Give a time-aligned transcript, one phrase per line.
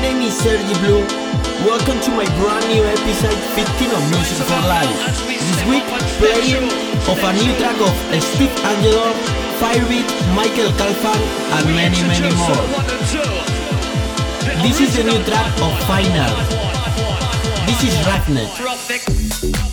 [0.00, 1.00] Name is Sergi Blue.
[1.64, 4.92] Welcome to my brand new episode 15 of Music for Life.
[5.26, 5.84] This week,
[6.20, 6.68] playing
[7.08, 9.12] of a new track of Steve Angello,
[9.58, 11.20] Firebeat, Michael Calfan,
[11.56, 12.62] and many, many more.
[14.62, 16.32] This is the new track of Final.
[17.66, 19.65] This is Ragnet.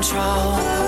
[0.00, 0.87] Control.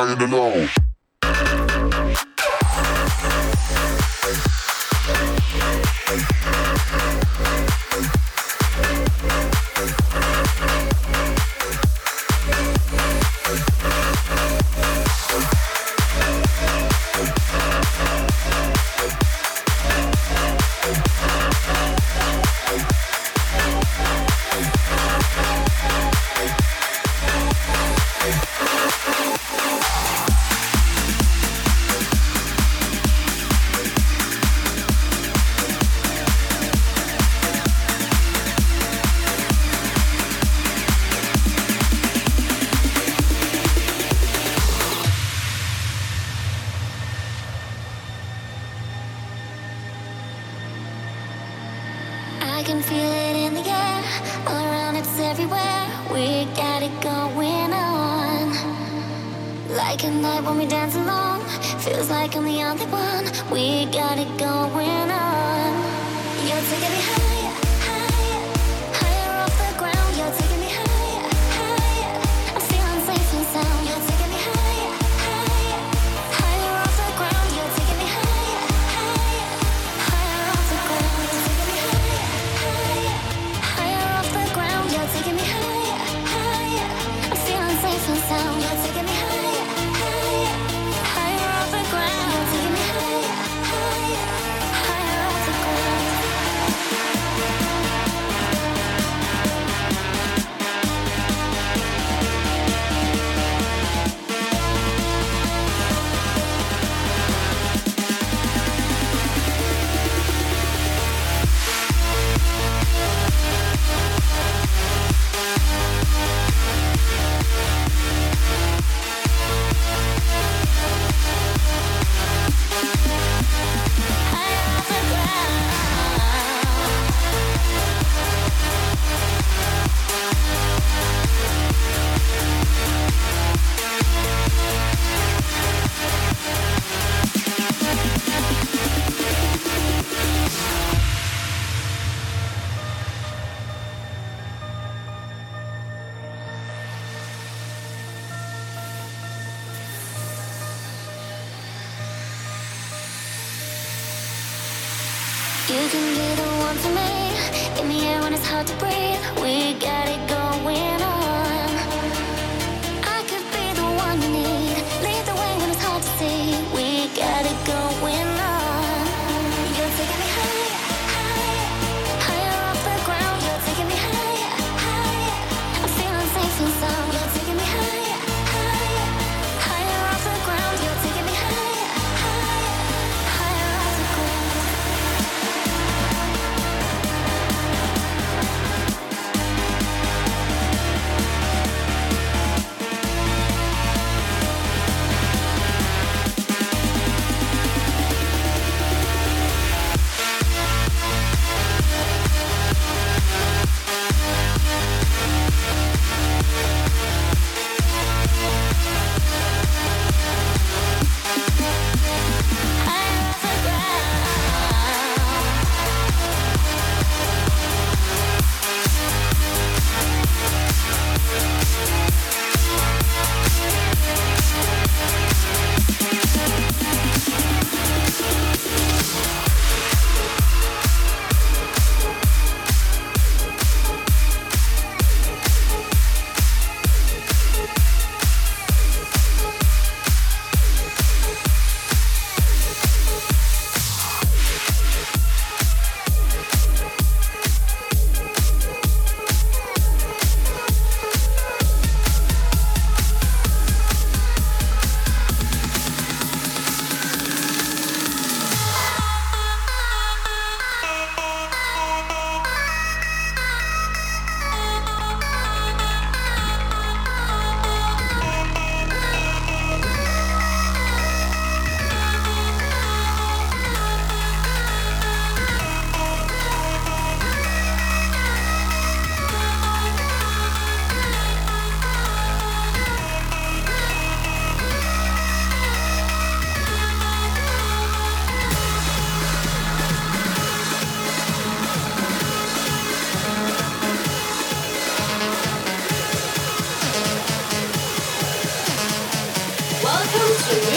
[0.00, 0.89] higher than.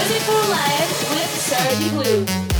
[0.04, 2.53] Music for Life with Sergi Blue.